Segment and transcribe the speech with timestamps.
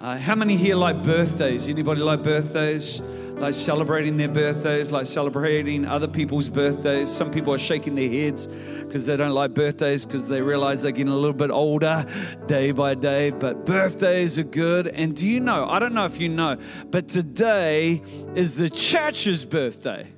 [0.00, 1.66] Uh, how many here like birthdays?
[1.66, 3.00] Anybody like birthdays?
[3.00, 7.10] Like celebrating their birthdays, like celebrating other people's birthdays.
[7.10, 10.92] Some people are shaking their heads because they don't like birthdays because they realize they're
[10.92, 12.06] getting a little bit older
[12.46, 13.30] day by day.
[13.30, 14.86] But birthdays are good.
[14.86, 15.66] And do you know?
[15.68, 16.58] I don't know if you know,
[16.90, 18.00] but today
[18.36, 20.12] is the church's birthday.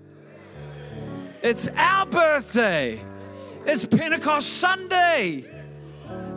[1.43, 3.03] It's our birthday.
[3.65, 5.50] It's Pentecost Sunday.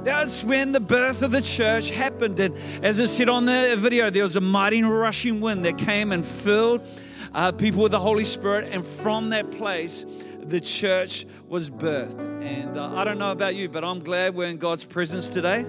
[0.03, 2.37] That's when the birth of the church happened.
[2.37, 6.11] And as I said on the video, there was a mighty rushing wind that came
[6.11, 6.85] and filled
[7.33, 8.67] uh, people with the Holy Spirit.
[8.73, 10.05] And from that place,
[10.41, 12.19] the church was birthed.
[12.43, 15.65] And uh, I don't know about you, but I'm glad we're in God's presence today.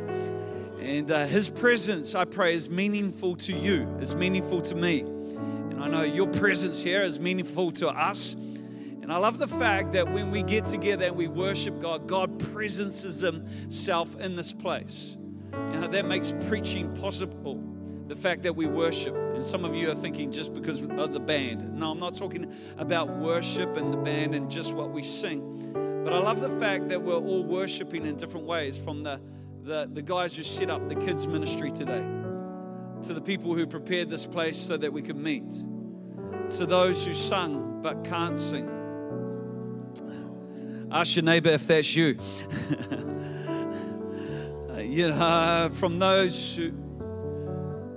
[0.81, 5.01] And uh, His presence, I pray, is meaningful to you, it's meaningful to me.
[5.01, 8.35] And I know your presence here is meaningful to us.
[9.05, 12.39] And I love the fact that when we get together and we worship God, God
[12.39, 15.19] presences Himself in this place.
[15.53, 17.63] You know, that makes preaching possible.
[18.09, 19.15] The fact that we worship.
[19.15, 21.75] And some of you are thinking just because of the band.
[21.75, 26.03] No, I'm not talking about worship and the band and just what we sing.
[26.03, 29.21] But I love the fact that we're all worshiping in different ways from the,
[29.65, 32.07] the, the guys who set up the kids' ministry today
[33.03, 35.51] to the people who prepared this place so that we could meet,
[36.57, 38.74] to those who sung but can't sing
[40.95, 42.07] Ask your neighbor if that's you.
[44.79, 46.71] you know, from those who,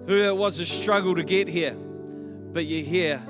[0.08, 3.22] who it was a struggle to get here, but you're here.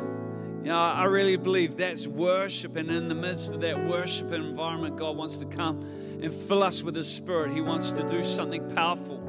[0.64, 4.95] You know, I really believe that's worship, and in the midst of that worship environment,
[4.95, 5.82] God wants to come
[6.22, 7.52] and fill us with His Spirit.
[7.52, 9.22] He wants to do something powerful.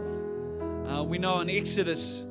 [0.89, 2.25] Uh, we know in Exodus,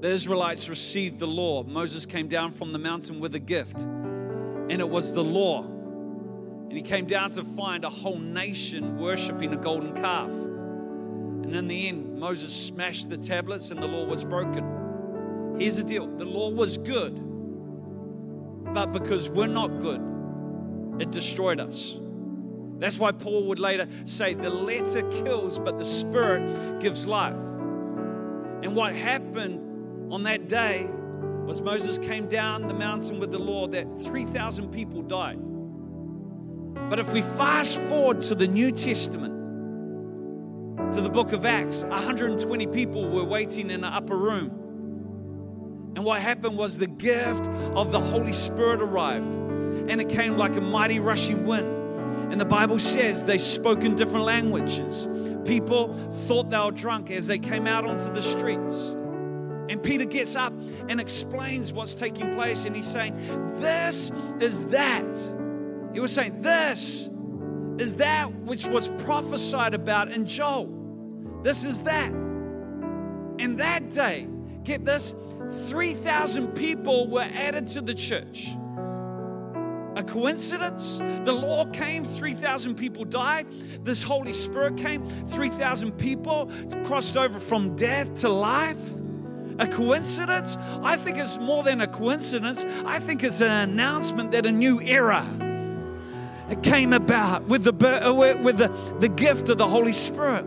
[0.00, 1.62] the Israelites received the law.
[1.62, 5.77] Moses came down from the mountain with a gift, and it was the law.
[6.68, 10.30] And he came down to find a whole nation worshiping a golden calf.
[10.30, 15.56] And in the end, Moses smashed the tablets and the law was broken.
[15.58, 17.14] Here's the deal the law was good,
[18.74, 20.02] but because we're not good,
[21.00, 21.98] it destroyed us.
[22.78, 27.34] That's why Paul would later say, The letter kills, but the spirit gives life.
[27.34, 30.88] And what happened on that day
[31.44, 35.40] was Moses came down the mountain with the law that 3,000 people died.
[36.88, 39.34] But if we fast forward to the New Testament,
[40.92, 45.92] to the book of Acts, 120 people were waiting in the upper room.
[45.94, 50.56] And what happened was the gift of the Holy Spirit arrived, and it came like
[50.56, 52.32] a mighty rushing wind.
[52.32, 55.08] And the Bible says they spoke in different languages.
[55.44, 55.94] People
[56.26, 58.94] thought they were drunk as they came out onto the streets.
[59.68, 60.54] And Peter gets up
[60.88, 63.14] and explains what's taking place, and he's saying,
[63.56, 64.10] This
[64.40, 65.14] is that
[65.98, 67.08] he was saying, This
[67.80, 70.72] is that which was prophesied about in Joel.
[71.42, 72.12] This is that.
[72.12, 74.28] And that day,
[74.62, 75.16] get this,
[75.66, 78.50] 3,000 people were added to the church.
[79.96, 80.98] A coincidence?
[80.98, 83.48] The law came, 3,000 people died.
[83.84, 86.48] This Holy Spirit came, 3,000 people
[86.84, 88.78] crossed over from death to life.
[89.58, 90.58] A coincidence?
[90.80, 92.64] I think it's more than a coincidence.
[92.86, 95.26] I think it's an announcement that a new era
[96.50, 98.68] it came about with the, uh, with the,
[99.00, 100.44] the gift of the Holy Spirit.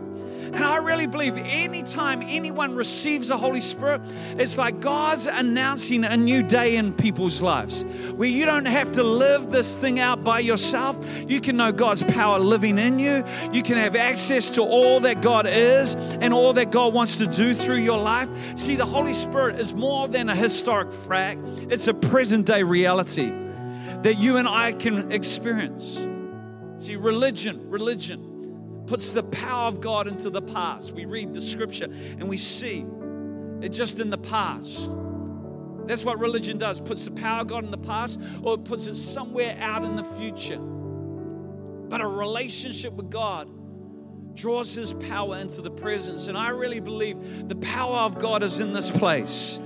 [0.52, 4.02] And I really believe anytime anyone receives the Holy Spirit,
[4.36, 9.02] it's like God's announcing a new day in people's lives where you don't have to
[9.02, 11.08] live this thing out by yourself.
[11.26, 13.24] You can know God's power living in you.
[13.50, 17.26] You can have access to all that God is and all that God wants to
[17.26, 18.28] do through your life.
[18.58, 23.32] See, the Holy Spirit is more than a historic fact, it's a present day reality
[24.02, 26.06] that you and I can experience.
[26.78, 30.92] See, religion, religion puts the power of God into the past.
[30.92, 32.84] We read the scripture and we see
[33.60, 34.96] it just in the past.
[35.86, 38.86] That's what religion does puts the power of God in the past or it puts
[38.86, 40.58] it somewhere out in the future.
[40.58, 43.48] But a relationship with God
[44.34, 46.26] draws His power into the presence.
[46.26, 49.60] And I really believe the power of God is in this place.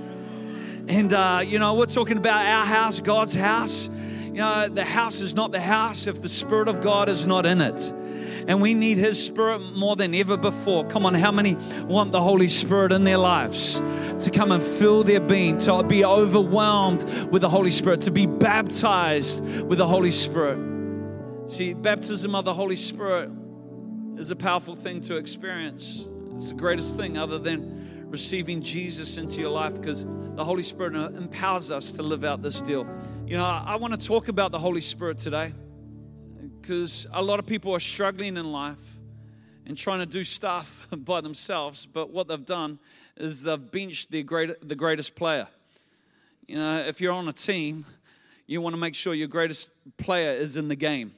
[0.87, 3.89] And, uh, you know, we're talking about our house, God's house.
[4.37, 7.47] You know, the house is not the house if the Spirit of God is not
[7.47, 7.81] in it.
[8.47, 10.85] And we need His Spirit more than ever before.
[10.85, 11.55] Come on, how many
[11.85, 13.81] want the Holy Spirit in their lives
[14.23, 18.27] to come and fill their being, to be overwhelmed with the Holy Spirit, to be
[18.27, 20.59] baptized with the Holy Spirit?
[21.49, 23.31] See, baptism of the Holy Spirit
[24.17, 26.07] is a powerful thing to experience.
[26.35, 30.05] It's the greatest thing other than receiving Jesus into your life because
[30.35, 32.87] the Holy Spirit uh, empowers us to live out this deal.
[33.25, 35.53] You know, I want to talk about the Holy Spirit today
[36.61, 38.77] because a lot of people are struggling in life
[39.65, 42.79] and trying to do stuff by themselves, but what they've done
[43.17, 45.47] is they've benched their great, the greatest player.
[46.47, 47.85] You know, if you're on a team,
[48.45, 51.13] you want to make sure your greatest player is in the game.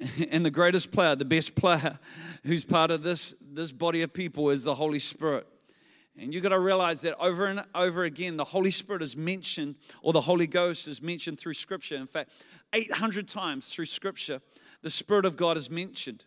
[0.30, 1.98] And the greatest player, the best player
[2.44, 5.46] who's part of this, this body of people is the Holy Spirit.
[6.20, 9.76] And you've got to realize that over and over again, the Holy Spirit is mentioned,
[10.02, 11.96] or the Holy Ghost is mentioned through Scripture.
[11.96, 12.30] In fact,
[12.74, 14.42] 800 times through Scripture,
[14.82, 16.24] the Spirit of God is mentioned.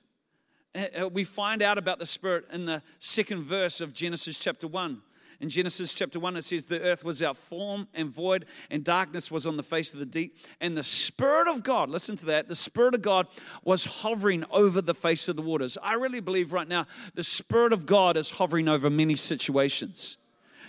[0.74, 4.68] Uh, uh, we find out about the Spirit in the second verse of Genesis chapter
[4.68, 5.01] 1.
[5.44, 9.30] In Genesis chapter 1, it says, The earth was out form and void, and darkness
[9.30, 10.38] was on the face of the deep.
[10.62, 13.28] And the Spirit of God, listen to that, the Spirit of God
[13.62, 15.78] was hovering over the face of the waters.
[15.84, 20.16] I really believe right now the Spirit of God is hovering over many situations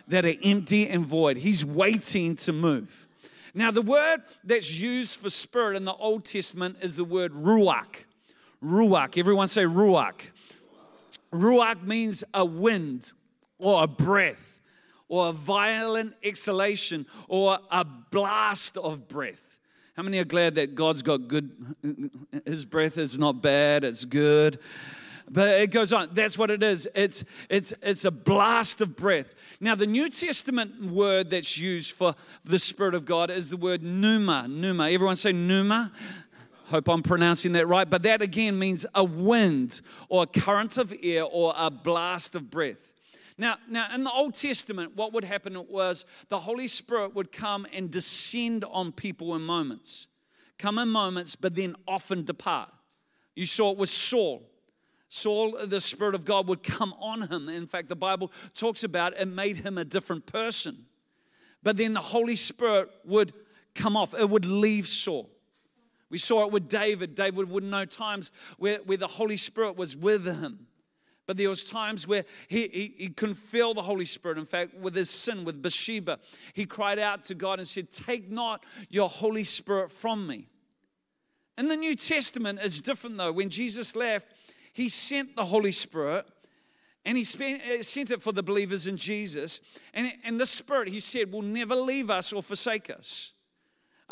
[0.08, 1.36] that are empty and void.
[1.36, 3.06] He's waiting to move.
[3.54, 8.06] Now, the word that's used for spirit in the Old Testament is the word ruach.
[8.60, 9.16] Ruach.
[9.16, 10.30] Everyone say ruach.
[11.32, 13.12] Ruach means a wind
[13.60, 14.60] or a breath
[15.08, 19.58] or a violent exhalation or a blast of breath.
[19.96, 21.50] How many are glad that God's got good?
[22.44, 24.58] His breath is not bad, it's good.
[25.30, 26.10] But it goes on.
[26.12, 26.88] That's what it is.
[26.94, 29.34] It's, it's, it's a blast of breath.
[29.58, 32.14] Now, the New Testament word that's used for
[32.44, 34.46] the Spirit of God is the word pneuma.
[34.48, 34.90] Pneuma.
[34.90, 35.92] Everyone say pneuma.
[36.66, 37.88] Hope I'm pronouncing that right.
[37.88, 42.50] But that again means a wind or a current of air or a blast of
[42.50, 42.92] breath.
[43.36, 47.66] Now, now, in the Old Testament, what would happen was the Holy Spirit would come
[47.72, 50.06] and descend on people in moments.
[50.58, 52.72] Come in moments, but then often depart.
[53.34, 54.48] You saw it with Saul.
[55.08, 57.48] Saul, the Spirit of God would come on him.
[57.48, 60.86] In fact, the Bible talks about it made him a different person.
[61.62, 63.32] But then the Holy Spirit would
[63.74, 65.30] come off, it would leave Saul.
[66.10, 67.16] We saw it with David.
[67.16, 70.66] David would know times where, where the Holy Spirit was with him.
[71.26, 74.36] But there was times where he, he, he, couldn't feel the Holy Spirit.
[74.36, 76.18] In fact, with his sin, with Bathsheba,
[76.52, 80.48] he cried out to God and said, Take not your Holy Spirit from me.
[81.56, 83.32] In the New Testament, it's different though.
[83.32, 84.28] When Jesus left,
[84.72, 86.26] he sent the Holy Spirit
[87.04, 89.60] and he uh, sent it for the believers in Jesus.
[89.92, 93.32] And, and the Spirit, he said, will never leave us or forsake us.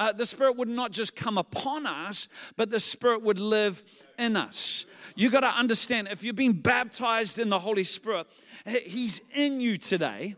[0.03, 2.27] Uh, the Spirit would not just come upon us,
[2.57, 3.85] but the Spirit would live
[4.19, 4.85] in us.
[5.15, 8.27] You got to understand if you've been baptized in the Holy Spirit,
[8.67, 10.35] He's in you today.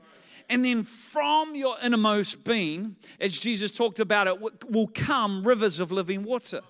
[0.51, 4.39] And then from your innermost being, as Jesus talked about it,
[4.71, 6.61] will come rivers of living water.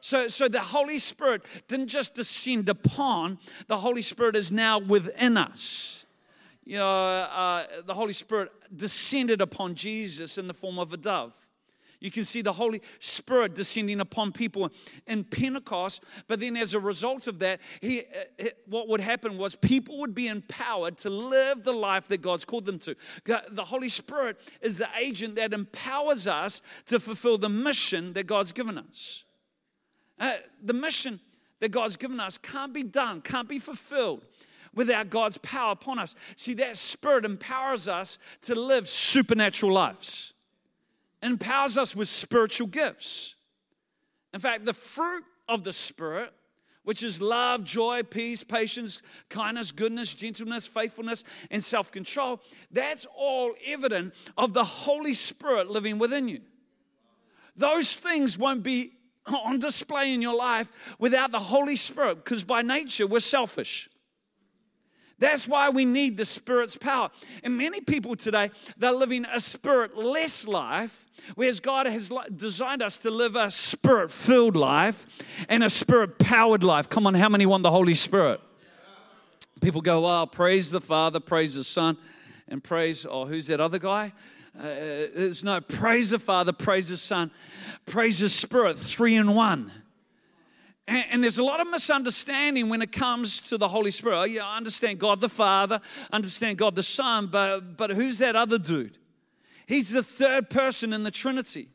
[0.00, 3.38] So, so the Holy Spirit didn't just descend upon,
[3.68, 6.06] the Holy Spirit is now within us.
[6.64, 11.32] You know, uh, the Holy Spirit descended upon Jesus in the form of a dove.
[12.00, 14.70] You can see the Holy Spirit descending upon people
[15.06, 16.02] in Pentecost.
[16.26, 18.02] But then, as a result of that, he,
[18.40, 22.44] uh, what would happen was people would be empowered to live the life that God's
[22.44, 22.96] called them to.
[23.24, 28.52] The Holy Spirit is the agent that empowers us to fulfill the mission that God's
[28.52, 29.24] given us.
[30.18, 31.20] Uh, the mission
[31.60, 34.22] that God's given us can't be done, can't be fulfilled
[34.74, 36.14] without God's power upon us.
[36.36, 40.34] See, that Spirit empowers us to live supernatural lives
[41.22, 43.36] empowers us with spiritual gifts.
[44.32, 46.32] In fact, the fruit of the Spirit,
[46.82, 52.40] which is love, joy, peace, patience, kindness, goodness, gentleness, faithfulness, and self control,
[52.70, 56.40] that's all evident of the Holy Spirit living within you.
[57.56, 58.92] Those things won't be
[59.26, 63.88] on display in your life without the Holy Spirit, because by nature we're selfish.
[65.18, 67.10] That's why we need the Spirit's power.
[67.42, 72.98] And many people today, they're living a spirit less life, whereas God has designed us
[72.98, 75.06] to live a spirit filled life
[75.48, 76.88] and a spirit powered life.
[76.88, 78.40] Come on, how many want the Holy Spirit?
[79.62, 81.96] People go, oh, praise the Father, praise the Son,
[82.46, 84.12] and praise, oh, who's that other guy?
[84.58, 87.30] Uh, there's no praise the Father, praise the Son,
[87.86, 89.72] praise the Spirit, three in one.
[90.88, 94.18] And, there's a lot of misunderstanding when it comes to the Holy Spirit.
[94.20, 95.80] Oh, yeah, I understand God the Father,
[96.12, 98.96] understand God the Son, but, but who's that other dude?
[99.66, 101.70] He's the third person in the Trinity.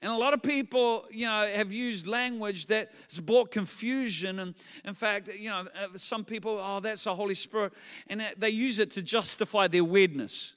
[0.00, 4.38] And a lot of people, you know, have used language that's brought confusion.
[4.38, 7.72] And in fact, you know, uh, some people, oh, that's the Holy Spirit.
[8.08, 10.54] And they use it to justify their weirdness.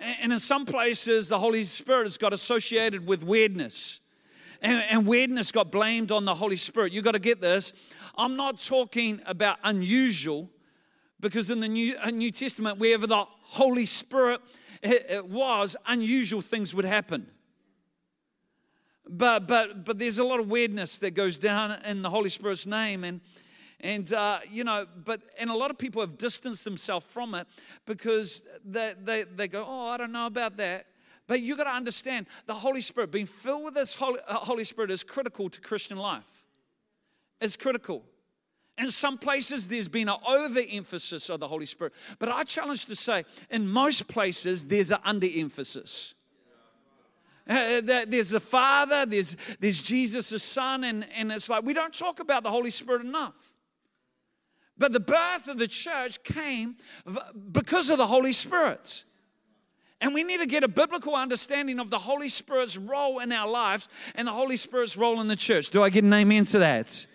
[0.00, 4.00] And in some places, the Holy Spirit has got associated with weirdness
[4.64, 6.92] and, and weirdness got blamed on the Holy Spirit.
[6.92, 7.72] You got to get this.
[8.16, 10.50] I'm not talking about unusual
[11.20, 14.40] because in the New, uh, New Testament, wherever the Holy Spirit
[14.82, 17.26] it, it was, unusual things would happen.
[19.06, 22.66] But, but, but there's a lot of weirdness that goes down in the Holy Spirit's
[22.66, 23.04] name.
[23.04, 23.20] And,
[23.80, 27.46] And, uh, you know, but, and a lot of people have distanced themselves from it
[27.84, 30.86] because they, they, they go, oh, I don't know about that.
[31.26, 34.64] But you got to understand the Holy Spirit, being filled with this Holy, uh, Holy
[34.64, 36.44] Spirit is critical to Christian life.
[37.40, 38.04] It's critical.
[38.76, 41.92] In some places, there's been an overemphasis of the Holy Spirit.
[42.18, 46.14] But I challenge to say, in most places, there's an underemphasis.
[47.48, 51.94] Uh, there's the Father, there's, there's Jesus the Son, and, and it's like we don't
[51.94, 53.34] talk about the Holy Spirit enough.
[54.76, 56.76] But the birth of the church came
[57.52, 59.04] because of the Holy Spirit.
[60.00, 63.48] And we need to get a biblical understanding of the Holy Spirit's role in our
[63.48, 65.70] lives and the Holy Spirit's role in the church.
[65.70, 67.06] Do I get an amen to that?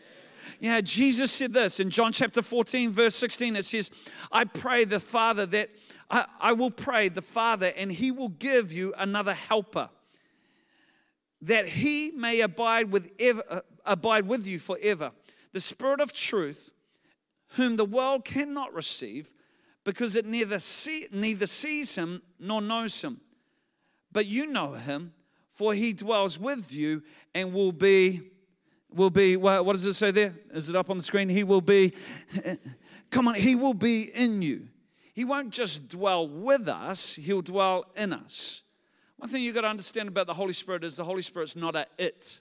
[0.60, 3.56] Yeah, Jesus said this in John chapter 14, verse 16.
[3.56, 3.92] It says,
[4.32, 5.70] I pray the Father that
[6.10, 9.90] I, I will pray the Father, and he will give you another helper,
[11.42, 15.12] that he may abide with, ever, uh, abide with you forever.
[15.54, 16.72] The Spirit of truth,
[17.54, 19.32] whom the world cannot receive,
[19.90, 23.20] because it neither, see, neither sees him nor knows him.
[24.12, 25.14] But you know him,
[25.52, 27.02] for he dwells with you
[27.34, 28.22] and will be
[28.92, 30.34] will be, what does it say there?
[30.54, 31.30] Is it up on the screen?
[31.30, 31.94] He will be,
[33.12, 34.68] come on, He will be in you.
[35.14, 38.64] He won't just dwell with us, He'll dwell in us.
[39.18, 41.76] One thing you've got to understand about the Holy Spirit is the Holy Spirit's not
[41.76, 42.40] a it.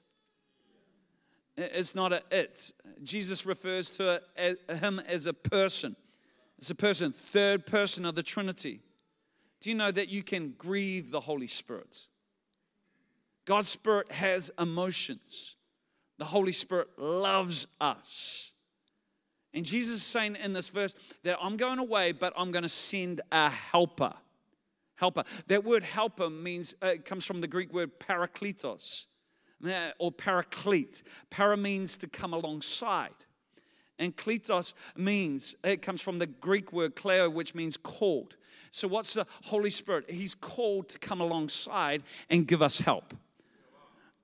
[1.56, 2.72] It's not a it.
[3.02, 4.22] Jesus refers to
[4.68, 5.96] him as a person.
[6.58, 8.80] It's a person, third person of the Trinity.
[9.60, 12.06] Do you know that you can grieve the Holy Spirit?
[13.44, 15.56] God's Spirit has emotions.
[16.18, 18.52] The Holy Spirit loves us.
[19.54, 22.68] And Jesus is saying in this verse that I'm going away, but I'm going to
[22.68, 24.14] send a helper.
[24.96, 25.24] Helper.
[25.46, 29.06] That word helper means, uh, it comes from the Greek word parakletos
[29.98, 31.02] or paraclete.
[31.30, 33.14] Para means to come alongside.
[33.98, 38.36] And kletos means, it comes from the Greek word kleo, which means called.
[38.70, 40.10] So, what's the Holy Spirit?
[40.10, 43.14] He's called to come alongside and give us help.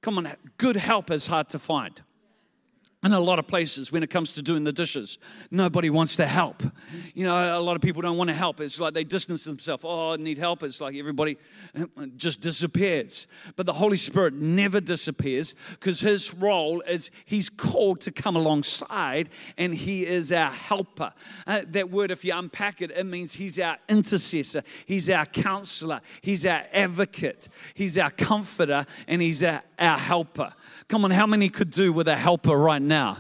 [0.01, 2.01] Come on, good help is hard to find
[3.05, 5.19] in a lot of places when it comes to doing the dishes
[5.51, 6.63] nobody wants to help.
[7.13, 8.61] You know a lot of people don't want to help.
[8.61, 9.85] It's like they distance themselves.
[9.87, 10.63] Oh i need help.
[10.63, 11.37] It's like everybody
[12.17, 13.27] just disappears.
[13.57, 19.29] But the holy spirit never disappears because his role is he's called to come alongside
[19.59, 21.13] and he is our helper.
[21.47, 26.01] Uh, that word if you unpack it it means he's our intercessor he's our counselor
[26.23, 30.55] he's our advocate he's our comforter and he's our, our helper.
[30.89, 33.17] Come on how many could do with a helper right now now.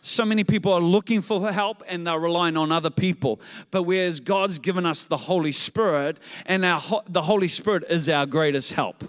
[0.00, 3.40] So many people are looking for help and they're relying on other people.
[3.70, 8.26] But whereas God's given us the Holy Spirit, and our, the Holy Spirit is our
[8.26, 9.04] greatest help.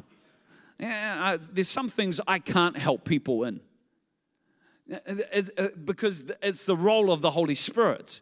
[0.80, 3.60] Yeah, there's some things I can't help people in
[4.94, 8.22] uh, because it's the role of the Holy Spirit.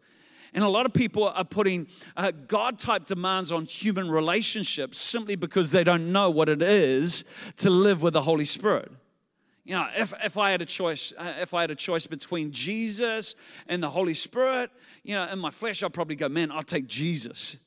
[0.54, 5.36] And a lot of people are putting uh, God type demands on human relationships simply
[5.36, 7.26] because they don't know what it is
[7.58, 8.92] to live with the Holy Spirit.
[9.66, 12.52] You know, if, if I had a choice, uh, if I had a choice between
[12.52, 13.36] Jesus
[13.68, 14.72] and the Holy Spirit,
[15.04, 17.58] you know, in my flesh, I'd probably go, man, I'll take Jesus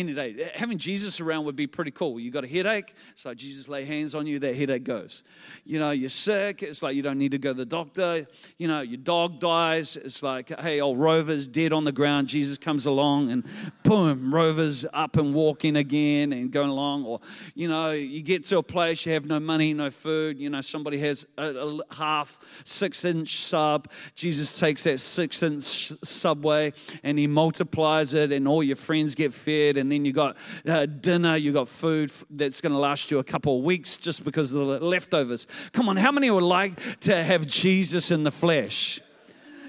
[0.00, 0.50] any day.
[0.54, 2.18] Having Jesus around would be pretty cool.
[2.18, 5.22] You got a headache, it's like Jesus lay hands on you, that headache goes.
[5.64, 8.26] You know, you're sick, it's like you don't need to go to the doctor.
[8.58, 12.28] You know, your dog dies, it's like, hey, old Rover's dead on the ground.
[12.28, 13.44] Jesus comes along and
[13.82, 17.04] boom, Rover's up and walking again and going along.
[17.04, 17.20] Or,
[17.54, 20.38] you know, you get to a place, you have no money, no food.
[20.38, 23.88] You know, somebody has a, a half, six inch sub.
[24.14, 29.32] Jesus takes that six inch subway and he multiplies it, and all your friends get
[29.32, 33.18] fed and then you got uh, dinner, you got food that's going to last you
[33.18, 35.46] a couple of weeks just because of the leftovers.
[35.72, 39.00] Come on, how many would like to have Jesus in the flesh?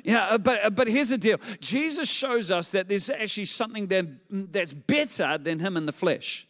[0.03, 3.87] Yeah, uh, but, uh, but here's the deal Jesus shows us that there's actually something
[3.87, 6.47] that, that's better than him in the flesh.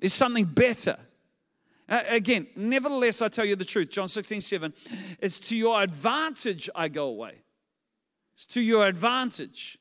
[0.00, 0.98] There's something better.
[1.88, 3.90] Uh, again, nevertheless, I tell you the truth.
[3.90, 4.72] John 16, 7.
[5.20, 7.42] It's to your advantage I go away.
[8.34, 9.78] It's to your advantage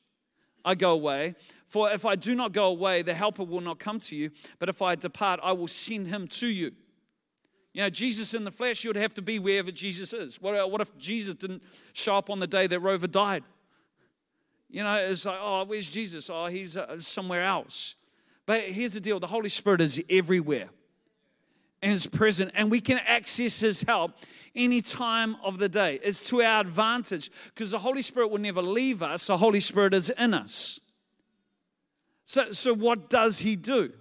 [0.63, 1.35] I go away.
[1.67, 4.31] For if I do not go away, the helper will not come to you.
[4.59, 6.71] But if I depart, I will send him to you.
[7.73, 10.41] You know, Jesus in the flesh, you would have to be wherever Jesus is.
[10.41, 11.61] What, what if Jesus didn't
[11.93, 13.43] show up on the day that Rover died?
[14.69, 16.29] You know, it's like, oh, where's Jesus?
[16.29, 17.95] Oh, he's uh, somewhere else.
[18.45, 20.69] But here's the deal the Holy Spirit is everywhere
[21.81, 24.13] and is present, and we can access his help
[24.55, 25.99] any time of the day.
[26.01, 29.93] It's to our advantage because the Holy Spirit will never leave us, the Holy Spirit
[29.93, 30.79] is in us.
[32.27, 33.93] So, so what does he do?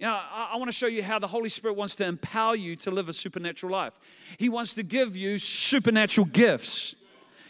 [0.00, 2.74] Know, I, I want to show you how the Holy Spirit wants to empower you
[2.76, 3.98] to live a supernatural life.
[4.36, 6.96] He wants to give you supernatural gifts.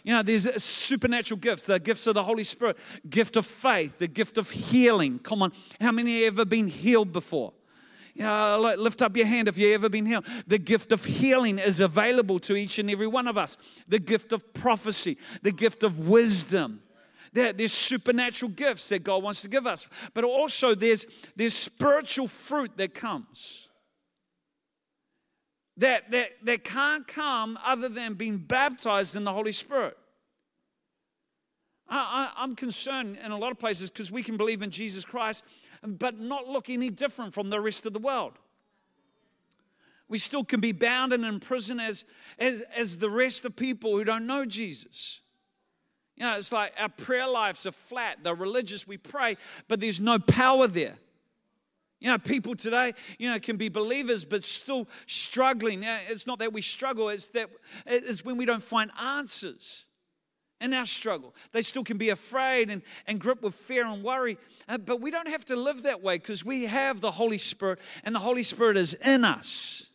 [0.05, 2.76] You know, there's supernatural gifts, the gifts of the Holy Spirit,
[3.09, 5.19] gift of faith, the gift of healing.
[5.19, 7.55] Come on, how many have ever been healed before?
[8.14, 10.26] You know, lift up your hand if you've ever been healed.
[10.47, 13.57] The gift of healing is available to each and every one of us.
[13.87, 16.83] The gift of prophecy, the gift of wisdom.
[17.32, 21.06] There, there's supernatural gifts that God wants to give us, but also there's,
[21.37, 23.68] there's spiritual fruit that comes
[25.78, 29.97] that, that, that can't come other than being baptized in the Holy Spirit.
[31.88, 35.04] I, I, I'm concerned in a lot of places because we can believe in Jesus
[35.04, 35.44] Christ,
[35.82, 38.35] but not look any different from the rest of the world.
[40.08, 42.04] We still can be bound and imprisoned as,
[42.38, 45.20] as, as the rest of people who don't know Jesus.
[46.18, 48.18] You know, it's like our prayer lives are flat.
[48.25, 49.37] They're religious, we pray,
[49.68, 50.96] but there's no power there.
[52.00, 55.84] You know, people today, you know, can be believers but still struggling.
[55.84, 57.50] It's not that we struggle, it's that
[57.87, 59.84] it's when we don't find answers
[60.60, 61.37] in our struggle.
[61.52, 64.38] They still can be afraid and, and grip with fear and worry.
[64.68, 67.78] Uh, but we don't have to live that way because we have the Holy Spirit
[68.02, 69.88] and the Holy Spirit is in us.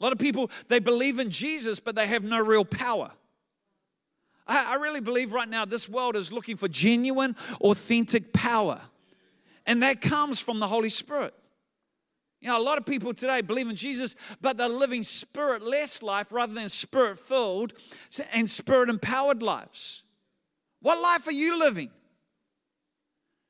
[0.00, 3.12] A lot of people, they believe in Jesus, but they have no real power.
[4.46, 8.80] I, I really believe right now this world is looking for genuine, authentic power.
[9.66, 11.34] And that comes from the Holy Spirit.
[12.40, 16.02] You know, a lot of people today believe in Jesus, but they're living spirit less
[16.02, 17.72] life rather than spirit filled
[18.32, 20.02] and spirit empowered lives.
[20.82, 21.90] What life are you living?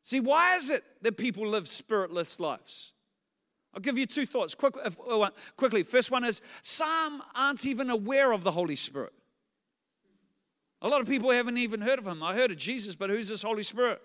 [0.04, 2.92] See, why is it that people live spiritless lives?
[3.74, 5.82] I'll give you two thoughts Quick, uh, quickly.
[5.82, 9.13] First one is some aren't even aware of the Holy Spirit.
[10.85, 12.23] A lot of people haven't even heard of him.
[12.23, 14.03] I heard of Jesus, but who's this Holy Spirit?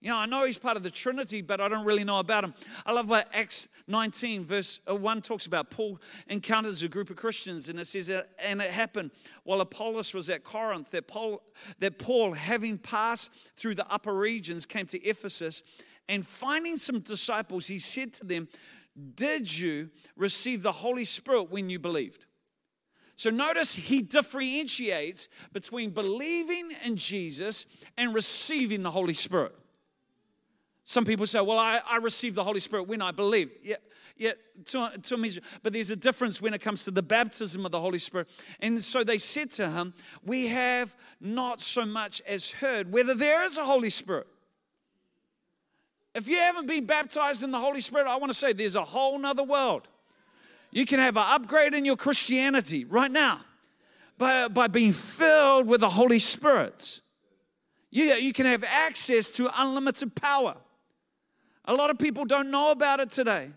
[0.00, 2.44] You know, I know he's part of the Trinity, but I don't really know about
[2.44, 2.54] him.
[2.86, 5.68] I love what Acts 19, verse uh, 1 talks about.
[5.68, 9.10] Paul encounters a group of Christians, and it says, And it happened
[9.44, 11.42] while Apollos was at Corinth that Paul,
[11.80, 15.62] that Paul, having passed through the upper regions, came to Ephesus,
[16.08, 18.48] and finding some disciples, he said to them,
[19.14, 22.24] Did you receive the Holy Spirit when you believed?
[23.20, 27.66] So notice he differentiates between believing in Jesus
[27.98, 29.54] and receiving the Holy Spirit.
[30.84, 33.50] Some people say, well, I, I received the Holy Spirit when I believed.
[33.62, 33.76] Yeah,
[34.16, 34.32] yeah,
[34.68, 37.78] to, to me, but there's a difference when it comes to the baptism of the
[37.78, 38.30] Holy Spirit.
[38.58, 39.92] And so they said to him,
[40.24, 44.28] We have not so much as heard whether there is a Holy Spirit.
[46.14, 48.82] If you haven't been baptized in the Holy Spirit, I want to say there's a
[48.82, 49.88] whole nother world.
[50.70, 53.40] You can have an upgrade in your Christianity right now
[54.18, 57.00] by, by being filled with the Holy Spirit.
[57.90, 60.56] You, you can have access to unlimited power.
[61.64, 63.50] A lot of people don't know about it today.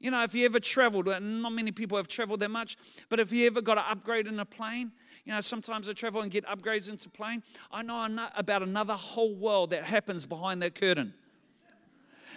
[0.00, 2.76] You know, if you ever traveled, not many people have traveled that much,
[3.08, 4.92] but if you ever got an upgrade in a plane,
[5.24, 7.42] you know, sometimes I travel and get upgrades into plane.
[7.70, 11.12] I know about another whole world that happens behind that curtain.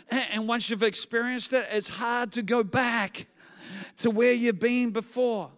[0.10, 3.28] And once you've experienced it, it's hard to go back
[3.98, 5.52] to where you've been before.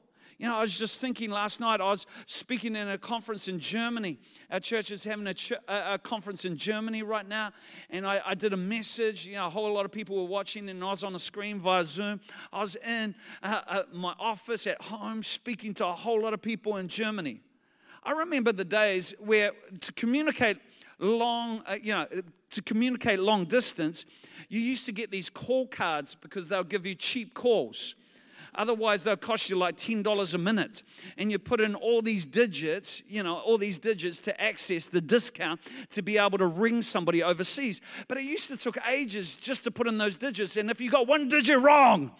[0.43, 3.59] You know, I was just thinking last night, I was speaking in a conference in
[3.59, 4.19] Germany.
[4.51, 7.51] Our church is having a, ch- a conference in Germany right now.
[7.89, 9.25] And I, I, did a message.
[9.25, 11.59] You know, a whole lot of people were watching, and I was on the screen
[11.59, 12.19] via Zoom.
[12.51, 16.41] I was in uh, uh, my office at home speaking to a whole lot of
[16.41, 17.39] people in Germany.
[18.03, 20.57] I remember the days where to communicate
[20.99, 22.07] long, uh, you know,
[22.49, 24.05] to communicate long distance,
[24.49, 27.95] you used to get these call cards because they'll give you cheap calls.
[28.55, 30.83] Otherwise, they'll cost you like $10 a minute.
[31.17, 35.01] And you put in all these digits, you know, all these digits to access the
[35.01, 37.81] discount to be able to ring somebody overseas.
[38.07, 40.57] But it used to took ages just to put in those digits.
[40.57, 42.11] And if you got one digit wrong,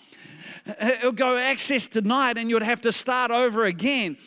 [0.79, 4.17] it'll go access denied and you'd have to start over again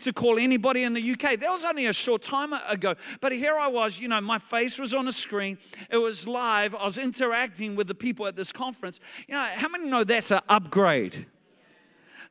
[0.00, 1.38] to call anybody in the UK.
[1.38, 2.94] That was only a short time ago.
[3.20, 5.58] But here I was, you know, my face was on a screen,
[5.90, 9.00] it was live, I was interacting with the people at this conference.
[9.28, 11.26] You know, how many know that's an upgrade?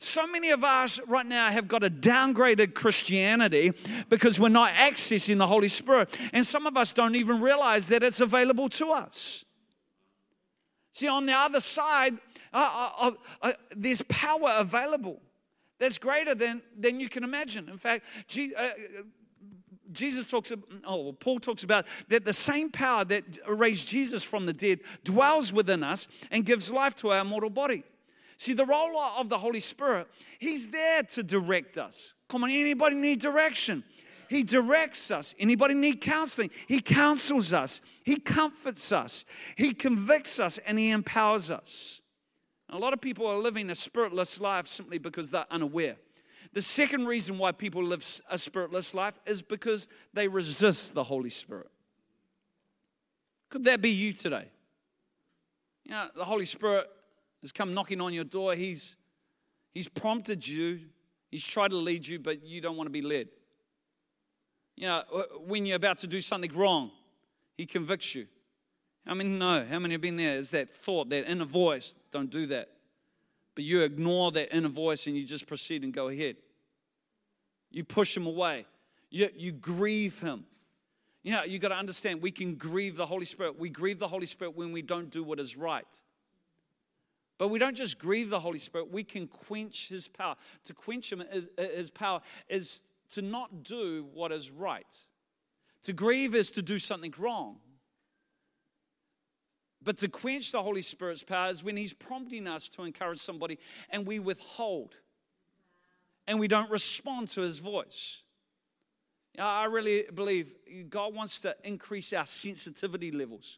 [0.02, 3.72] So many of us right now have got a downgraded Christianity
[4.10, 6.18] because we're not accessing the Holy Spirit.
[6.34, 9.46] And some of us don't even realize that it's available to us.
[10.92, 12.18] See, on the other side,
[12.52, 13.12] uh, uh, uh,
[13.44, 15.22] uh there's power available
[15.78, 17.70] that's greater than, than you can imagine.
[17.70, 18.04] In fact,
[18.58, 18.70] uh,
[19.92, 20.52] Jesus talks,
[20.84, 25.54] oh, Paul talks about that the same power that raised Jesus from the dead dwells
[25.54, 27.84] within us and gives life to our mortal body.
[28.42, 30.08] See, the role of the Holy Spirit,
[30.40, 32.16] He's there to direct us.
[32.28, 33.84] Come on, anybody need direction?
[34.30, 35.36] He directs us.
[35.38, 36.50] Anybody need counseling?
[36.66, 37.82] He counsels us.
[38.04, 39.26] He comforts us.
[39.56, 42.02] He convicts us and He empowers us.
[42.70, 45.98] A lot of people are living a spiritless life simply because they're unaware.
[46.54, 51.30] The second reason why people live a spiritless life is because they resist the Holy
[51.30, 51.70] Spirit.
[53.50, 54.48] Could that be you today?
[55.84, 56.90] You know, the Holy Spirit
[57.42, 58.56] has come knocking on your door.
[58.56, 58.98] He's,
[59.74, 60.80] he's prompted you,
[61.32, 63.30] He's tried to lead you, but you don't want to be led.
[64.76, 65.04] You know,
[65.46, 66.92] when you're about to do something wrong,
[67.58, 68.28] He convicts you.
[69.08, 69.66] How many know?
[69.68, 70.38] How many have been there?
[70.38, 71.96] Is that thought, that inner voice?
[72.12, 72.70] Don't do that.
[73.56, 76.36] But you ignore that inner voice and you just proceed and go ahead.
[77.72, 78.66] You push him away.
[79.10, 80.46] You, you grieve him.
[81.24, 83.58] You know, you got to understand, we can grieve the Holy Spirit.
[83.58, 86.02] We grieve the Holy Spirit when we don't do what is right.
[87.42, 90.36] But we don't just grieve the Holy Spirit, we can quench his power.
[90.66, 91.24] To quench him,
[91.58, 94.96] his power is to not do what is right.
[95.86, 97.58] To grieve is to do something wrong.
[99.82, 103.58] But to quench the Holy Spirit's power is when He's prompting us to encourage somebody
[103.90, 104.94] and we withhold
[106.28, 108.22] and we don't respond to His voice.
[109.40, 110.54] I really believe
[110.90, 113.58] God wants to increase our sensitivity levels.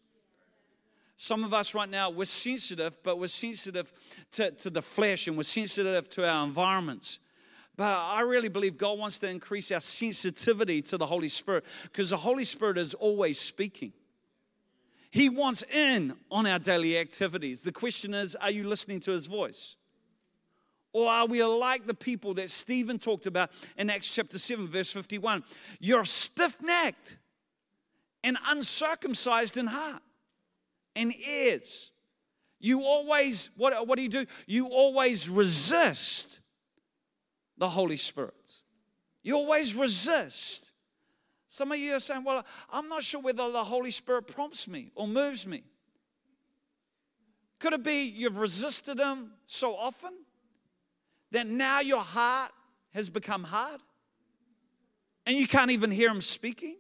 [1.23, 3.93] Some of us right now, we're sensitive, but we're sensitive
[4.31, 7.19] to, to the flesh and we're sensitive to our environments.
[7.77, 12.09] But I really believe God wants to increase our sensitivity to the Holy Spirit because
[12.09, 13.93] the Holy Spirit is always speaking.
[15.11, 17.61] He wants in on our daily activities.
[17.61, 19.77] The question is are you listening to his voice?
[20.91, 24.91] Or are we like the people that Stephen talked about in Acts chapter 7, verse
[24.91, 25.45] 51?
[25.79, 27.15] You're stiff necked
[28.25, 30.01] and uncircumcised in heart
[30.95, 31.91] and ears.
[32.59, 34.25] You always, what, what do you do?
[34.47, 36.39] You always resist
[37.57, 38.61] the Holy Spirit.
[39.21, 40.71] You always resist.
[41.47, 44.91] Some of you are saying, Well, I'm not sure whether the Holy Spirit prompts me
[44.95, 45.63] or moves me.
[47.59, 50.13] Could it be you've resisted Him so often
[51.31, 52.51] that now your heart
[52.93, 53.79] has become hard
[55.25, 56.75] and you can't even hear Him speaking?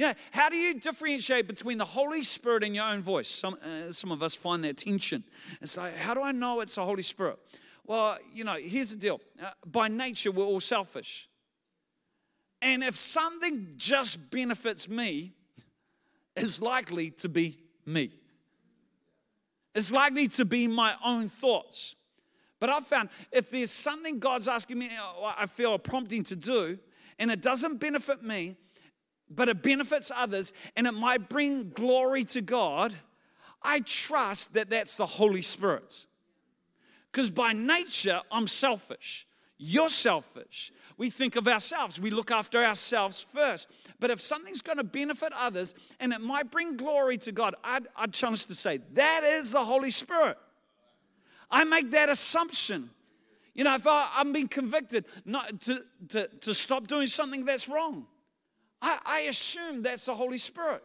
[0.00, 3.28] You know, how do you differentiate between the Holy Spirit and your own voice?
[3.28, 5.24] Some, uh, some of us find that tension.
[5.60, 7.38] It's like, how do I know it's the Holy Spirit?
[7.84, 9.20] Well, you know, here's the deal.
[9.38, 11.28] Uh, by nature, we're all selfish.
[12.62, 15.34] And if something just benefits me,
[16.34, 18.10] it's likely to be me.
[19.74, 21.94] It's likely to be my own thoughts.
[22.58, 26.36] But I've found if there's something God's asking me, uh, I feel a prompting to
[26.36, 26.78] do,
[27.18, 28.56] and it doesn't benefit me,
[29.30, 32.94] but it benefits others, and it might bring glory to God,
[33.62, 36.06] I trust that that's the Holy Spirit.
[37.12, 39.26] Because by nature, I'm selfish.
[39.58, 41.98] You're selfish we think of ourselves.
[41.98, 43.68] We look after ourselves first.
[44.00, 47.86] But if something's going to benefit others and it might bring glory to God, I'd,
[47.96, 50.36] I'd challenge to say, that is the Holy Spirit.
[51.50, 52.90] I make that assumption.
[53.54, 57.66] You know, if I, am being convicted not to, to, to stop doing something that's
[57.66, 58.04] wrong,
[58.82, 60.82] I, I assume that's the Holy Spirit.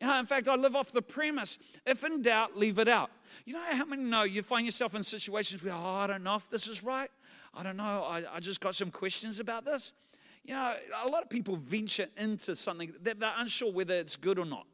[0.00, 3.10] You know, in fact, I live off the premise if in doubt, leave it out.
[3.44, 6.36] You know how many know you find yourself in situations where, oh, I don't know
[6.36, 7.10] if this is right.
[7.52, 9.92] I don't know, I, I just got some questions about this.
[10.44, 10.74] You know,
[11.04, 14.66] a lot of people venture into something that they're unsure whether it's good or not.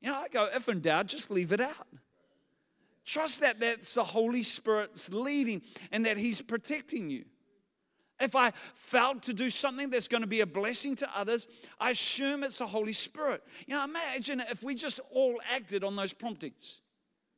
[0.00, 1.86] You know, I go, if in doubt, just leave it out.
[3.04, 7.24] Trust that that's the Holy Spirit's leading and that He's protecting you.
[8.18, 11.46] If I felt to do something that's going to be a blessing to others,
[11.78, 13.42] I assume it's the Holy Spirit.
[13.66, 16.80] You know, imagine if we just all acted on those promptings.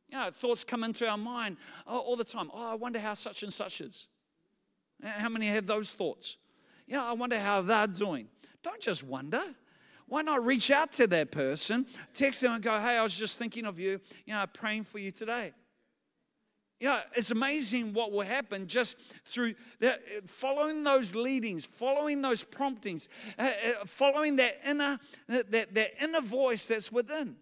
[0.08, 2.50] You know, thoughts come into our mind oh, all the time.
[2.54, 4.06] Oh, I wonder how such and such is.
[5.02, 6.38] How many had those thoughts?
[6.86, 8.28] Yeah, I wonder how they're doing.
[8.62, 9.42] Don't just wonder.
[10.06, 13.38] Why not reach out to that person, text them and go, hey, I was just
[13.38, 15.52] thinking of you, you know, praying for you today.
[16.80, 23.08] Yeah, it's amazing what will happen just through the, following those leadings, following those promptings,
[23.36, 27.36] uh, uh, following that inner, that, that inner voice that's within.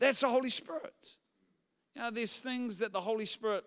[0.00, 1.16] That's the Holy Spirit.
[1.94, 3.64] You know, there's things that the Holy Spirit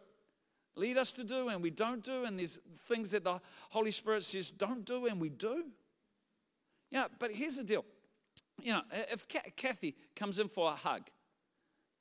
[0.75, 4.25] lead us to do and we don't do, and there's things that the Holy Spirit
[4.25, 5.65] says don't do and we do.
[6.91, 7.85] Yeah, but here's the deal.
[8.61, 11.03] You know, if Kathy comes in for a hug,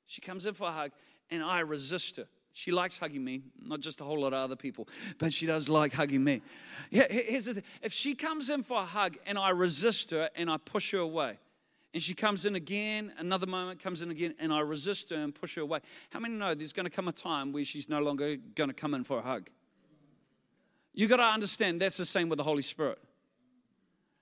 [0.05, 0.91] she comes in for a hug,
[1.29, 2.27] and I resist her.
[2.53, 5.69] She likes hugging me, not just a whole lot of other people, but she does
[5.69, 6.41] like hugging me.
[6.89, 7.63] Yeah, here's the thing.
[7.81, 10.99] If she comes in for a hug and I resist her and I push her
[10.99, 11.37] away,
[11.93, 15.33] and she comes in again, another moment comes in again, and I resist her and
[15.33, 15.79] push her away.
[16.11, 18.75] How many know there's going to come a time where she's no longer going to
[18.75, 19.49] come in for a hug?
[20.93, 22.99] You got to understand that's the same with the Holy Spirit.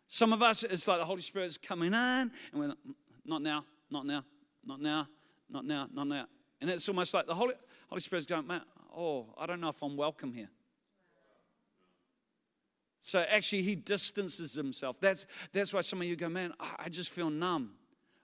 [0.08, 2.94] Some of us, it's like the Holy Spirit's coming in, and we're not, mm,
[3.26, 4.24] not now, not now,
[4.66, 5.08] not now,
[5.50, 6.26] not now, not now.
[6.62, 7.54] And it's almost like the Holy,
[7.88, 8.62] Holy Spirit's going, man,
[8.96, 10.50] oh, I don't know if I'm welcome here.
[13.00, 14.98] So actually, he distances himself.
[15.00, 17.72] That's, that's why some of you go, man, I just feel numb.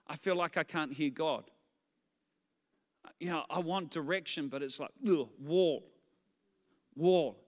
[0.06, 1.44] I feel like I can't hear God.
[3.18, 5.84] You know, I want direction, but it's like, ugh, wall,
[6.94, 7.40] wall.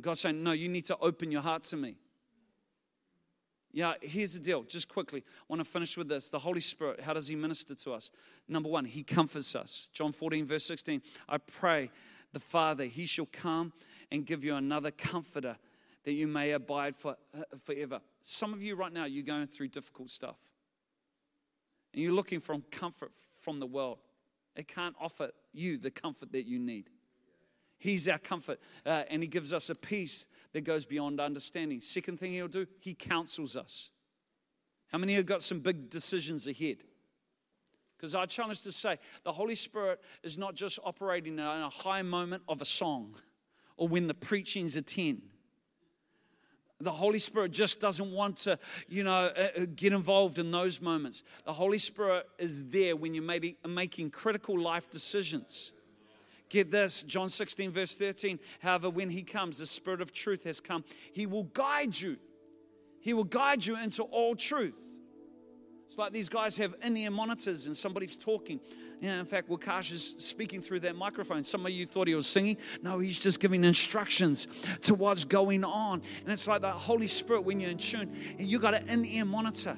[0.00, 1.96] God's saying, no, you need to open your heart to me.
[3.74, 5.24] Yeah, here's the deal, just quickly.
[5.26, 6.28] I want to finish with this.
[6.28, 8.12] The Holy Spirit, how does He minister to us?
[8.46, 9.88] Number one, He comforts us.
[9.92, 11.02] John 14, verse 16.
[11.28, 11.90] I pray
[12.32, 13.72] the Father, He shall come
[14.12, 15.56] and give you another comforter
[16.04, 18.00] that you may abide for, uh, forever.
[18.22, 20.36] Some of you right now, you're going through difficult stuff.
[21.92, 23.10] And you're looking for comfort
[23.42, 23.98] from the world.
[24.54, 26.90] It can't offer you the comfort that you need.
[27.84, 31.82] He's our comfort, uh, and He gives us a peace that goes beyond understanding.
[31.82, 33.90] Second thing He'll do, He counsels us.
[34.90, 36.78] How many have got some big decisions ahead?
[37.98, 42.00] Because I challenge to say the Holy Spirit is not just operating in a high
[42.00, 43.16] moment of a song
[43.76, 45.20] or when the preaching's a 10.
[46.80, 50.80] The Holy Spirit just doesn't want to, you know, uh, uh, get involved in those
[50.80, 51.22] moments.
[51.44, 55.72] The Holy Spirit is there when you're maybe making critical life decisions.
[56.54, 58.38] Get this, John 16, verse 13.
[58.60, 60.84] However, when he comes, the Spirit of truth has come.
[61.12, 62.16] He will guide you.
[63.00, 64.80] He will guide you into all truth.
[65.88, 68.60] It's like these guys have in-ear monitors and somebody's talking.
[69.00, 71.42] Yeah, in fact, Wakash is speaking through that microphone.
[71.42, 72.58] Some of you thought he was singing.
[72.84, 74.46] No, he's just giving instructions
[74.82, 76.02] to what's going on.
[76.22, 79.76] And it's like the Holy Spirit when you're in tune, you got an in-ear monitor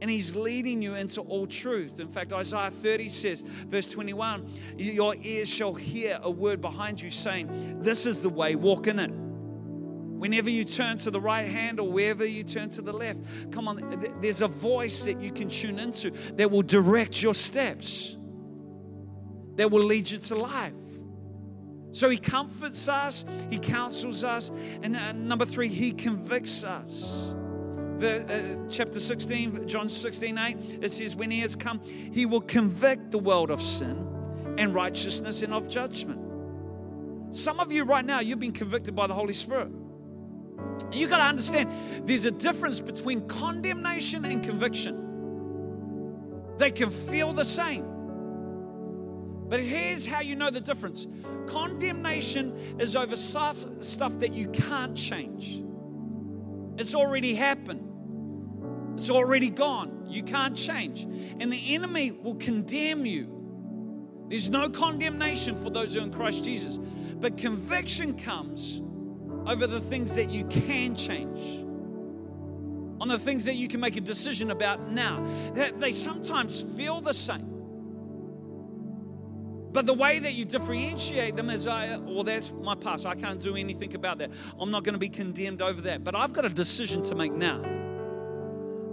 [0.00, 2.00] and he's leading you into all truth.
[2.00, 7.10] In fact, Isaiah 30 says, verse 21, your ears shall hear a word behind you
[7.10, 9.10] saying, This is the way, walk in it.
[9.10, 13.68] Whenever you turn to the right hand or wherever you turn to the left, come
[13.68, 18.16] on, there's a voice that you can tune into that will direct your steps,
[19.56, 20.74] that will lead you to life.
[21.92, 24.50] So he comforts us, he counsels us,
[24.82, 27.32] and uh, number three, he convicts us
[28.02, 33.10] Uh, chapter 16, John 16, 8, it says, When he has come, he will convict
[33.10, 34.06] the world of sin
[34.56, 36.18] and righteousness and of judgment.
[37.36, 39.68] Some of you right now, you've been convicted by the Holy Spirit.
[40.92, 45.06] You got to understand there's a difference between condemnation and conviction.
[46.56, 47.84] They can feel the same.
[49.48, 51.06] But here's how you know the difference
[51.46, 55.62] condemnation is over stuff, stuff that you can't change,
[56.78, 57.89] it's already happened.
[58.94, 60.06] It's already gone.
[60.08, 61.02] You can't change.
[61.02, 63.36] And the enemy will condemn you.
[64.28, 66.78] There's no condemnation for those who are in Christ Jesus.
[66.78, 68.80] But conviction comes
[69.46, 71.64] over the things that you can change,
[73.00, 75.26] on the things that you can make a decision about now.
[75.54, 77.46] They sometimes feel the same.
[79.72, 83.06] But the way that you differentiate them is, I, well, that's my past.
[83.06, 84.30] I can't do anything about that.
[84.58, 86.02] I'm not going to be condemned over that.
[86.02, 87.62] But I've got a decision to make now.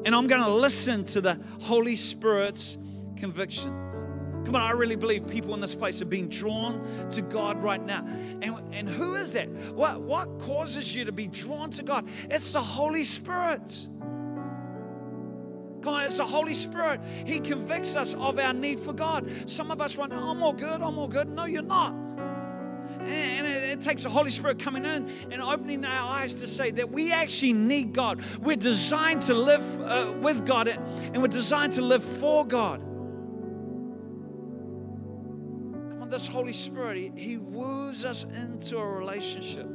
[0.06, 2.78] And I'm going to listen to the Holy Spirit's
[3.18, 3.74] convictions.
[4.46, 7.86] Come on, I really believe people in this place are being drawn to God right
[7.86, 8.06] now.
[8.42, 9.50] And, and who is that?
[9.74, 12.08] What, what causes you to be drawn to God?
[12.30, 13.90] It's the Holy Spirit.
[15.82, 17.02] Come on, it's the Holy Spirit.
[17.26, 19.30] He convicts us of our need for God.
[19.50, 21.28] Some of us run, oh, I'm all good, I'm all good.
[21.28, 21.94] No, you're not.
[23.02, 26.90] And it takes the Holy Spirit coming in and opening our eyes to say that
[26.90, 28.24] we actually need God.
[28.42, 32.80] We're designed to live uh, with God and we're designed to live for God.
[35.92, 39.68] Come on, this Holy Spirit, He, he woos us into a relationship.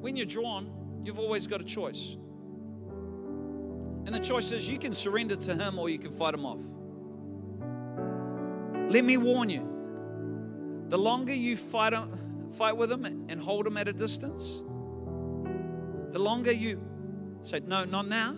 [0.00, 0.70] When you're drawn,
[1.04, 2.14] you've always got a choice.
[4.04, 6.60] And the choice is you can surrender to Him or you can fight Him off.
[8.92, 9.77] Let me warn you
[10.88, 11.94] the longer you fight,
[12.56, 14.62] fight with them and hold them at a distance,
[16.12, 16.80] the longer you
[17.40, 18.34] say, No, not now.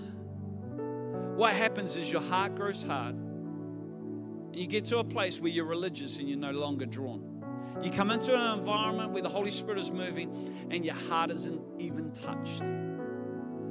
[1.36, 3.14] What happens is your heart grows hard.
[3.14, 7.26] And you get to a place where you're religious and you're no longer drawn.
[7.82, 11.62] You come into an environment where the Holy Spirit is moving and your heart isn't
[11.78, 12.62] even touched.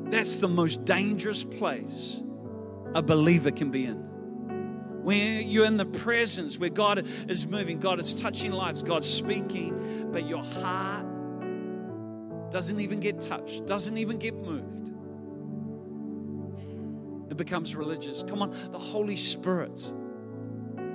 [0.09, 2.23] That's the most dangerous place
[2.95, 4.08] a believer can be in
[5.03, 10.09] where you're in the presence, where God is moving, God is touching lives, God's speaking,
[10.11, 11.05] but your heart
[12.51, 14.91] doesn't even get touched, doesn't even get moved.
[17.31, 18.23] It becomes religious.
[18.23, 19.93] Come on, the Holy Spirit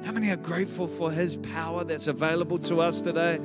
[0.04, 3.40] how many are grateful for His power that's available to us today?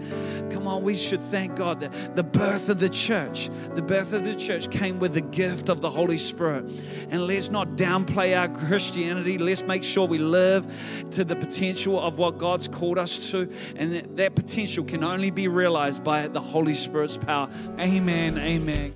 [0.50, 4.26] Come on, we should thank God that the birth of the church, the birth of
[4.26, 6.70] the church came with the gift of the Holy Spirit.
[7.10, 9.38] And let's not downplay our Christianity.
[9.38, 10.68] Let's make sure we live
[11.12, 13.50] to the potential of what God's called us to.
[13.76, 17.50] And that, that potential can only be realized by the Holy Spirit's power.
[17.80, 18.38] Amen.
[18.38, 18.88] Amen.